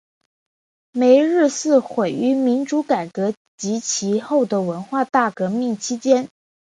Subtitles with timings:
[0.93, 6.27] 梅日寺毁于民主改革及其后的文化大革命期间。